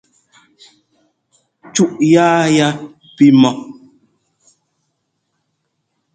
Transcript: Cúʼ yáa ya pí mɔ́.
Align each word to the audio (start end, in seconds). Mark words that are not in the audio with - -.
Cúʼ 1.75 1.91
yáa 2.11 2.41
ya 2.57 2.67
pí 3.15 3.25
mɔ́. 3.41 3.53